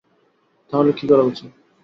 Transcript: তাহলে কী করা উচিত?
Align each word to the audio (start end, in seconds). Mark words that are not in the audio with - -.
তাহলে 0.73 0.91
কী 0.93 1.05
করা 1.07 1.23
উচিত? 1.23 1.49